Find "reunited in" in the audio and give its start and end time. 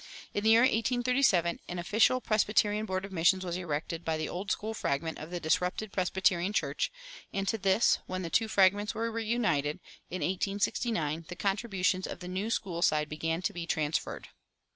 9.11-10.23